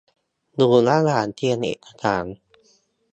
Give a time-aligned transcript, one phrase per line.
[0.55, 2.25] อยู่ระหว่างเตรียมเอกสาร